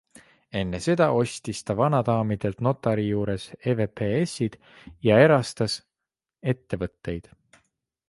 [0.59, 4.59] Enne seda ostis ta vanadaamidelt notari juures EVPsid
[5.09, 5.81] ja erastas
[6.57, 7.35] ettevõtteid.